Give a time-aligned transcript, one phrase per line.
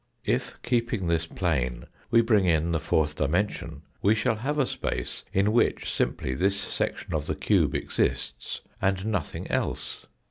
[0.25, 5.23] If, keeping this plane, we bring in the fourth dimension, we shall have a space
[5.31, 10.07] in which simply this section of the cube exists and nothing else.